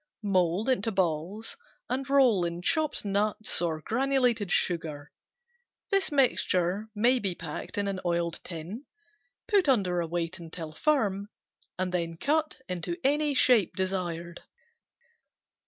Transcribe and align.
Mold 0.23 0.67
into 0.67 0.91
balls 0.91 1.57
and 1.87 2.09
roll 2.09 2.43
in 2.43 2.63
chopped 2.63 3.05
nuts 3.05 3.61
or 3.61 3.81
granulated 3.83 4.51
sugar. 4.51 5.11
This 5.91 6.11
mixture 6.11 6.89
may 6.95 7.19
be 7.19 7.35
packed 7.35 7.77
in 7.77 7.87
an 7.87 7.99
oiled 8.03 8.39
tin, 8.43 8.87
put 9.47 9.69
under 9.69 9.99
a 10.01 10.07
weight 10.07 10.39
until 10.39 10.73
firm, 10.73 11.29
then 11.77 12.17
cut 12.17 12.59
in 12.67 12.81
any 13.03 13.35
shape 13.35 13.75
desired. 13.75 14.41